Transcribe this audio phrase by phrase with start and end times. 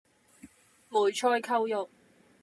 [0.89, 1.87] 梅菜扣肉